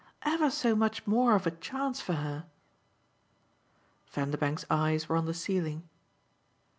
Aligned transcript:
ever 0.23 0.49
so 0.49 0.75
much 0.75 1.05
more 1.05 1.35
of 1.35 1.45
a 1.45 1.51
chance 1.51 2.01
for 2.01 2.13
her." 2.13 2.47
Vanderbank's 4.09 4.65
eyes 4.67 5.07
were 5.07 5.15
on 5.15 5.25
the 5.25 5.31
ceiling. 5.31 5.87